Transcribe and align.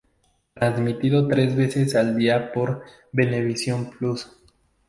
Transmitido 0.55 1.27
tres 1.27 1.55
veces 1.55 1.93
al 1.93 2.17
día 2.17 2.51
por 2.53 2.81
Venevisión 3.11 3.91
Plus. 3.91 4.27